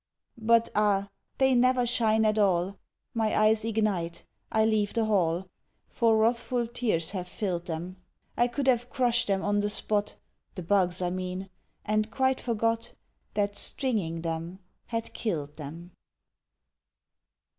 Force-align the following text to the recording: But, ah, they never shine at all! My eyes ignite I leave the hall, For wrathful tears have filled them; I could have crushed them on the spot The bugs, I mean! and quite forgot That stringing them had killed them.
But, 0.41 0.69
ah, 0.73 1.09
they 1.37 1.53
never 1.53 1.85
shine 1.85 2.25
at 2.25 2.39
all! 2.39 2.79
My 3.13 3.37
eyes 3.37 3.63
ignite 3.63 4.23
I 4.51 4.65
leave 4.65 4.93
the 4.95 5.05
hall, 5.05 5.45
For 5.89 6.17
wrathful 6.17 6.65
tears 6.65 7.11
have 7.11 7.27
filled 7.27 7.67
them; 7.67 7.97
I 8.35 8.47
could 8.47 8.65
have 8.65 8.89
crushed 8.89 9.27
them 9.27 9.43
on 9.43 9.59
the 9.59 9.69
spot 9.69 10.15
The 10.55 10.63
bugs, 10.63 11.03
I 11.03 11.11
mean! 11.11 11.51
and 11.85 12.09
quite 12.09 12.41
forgot 12.41 12.93
That 13.35 13.55
stringing 13.55 14.23
them 14.23 14.57
had 14.87 15.13
killed 15.13 15.57
them. 15.57 15.91